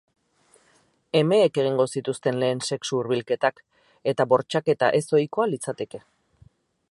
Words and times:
Emeek 1.19 1.59
egingo 1.63 1.85
zituzten 1.99 2.39
lehen 2.45 2.63
sexu-hurbilketak, 2.71 3.63
eta 4.13 4.27
bortxaketa 4.33 4.91
ez-ohikoa 5.03 5.49
litzateke. 5.55 6.03